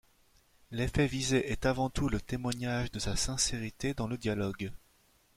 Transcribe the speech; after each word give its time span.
L'effet 0.71 1.05
visé 1.05 1.51
est 1.51 1.67
avant 1.67 1.91
tout 1.91 2.09
le 2.09 2.19
témoignage 2.19 2.89
de 2.91 2.97
sa 2.97 3.15
sincérité 3.15 3.93
dans 3.93 4.07
le 4.07 4.17
dialogue. 4.17 4.73